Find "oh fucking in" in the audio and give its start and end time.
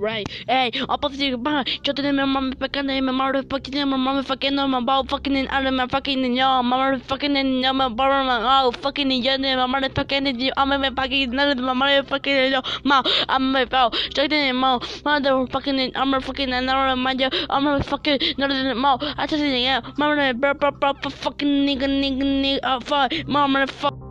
8.64-9.22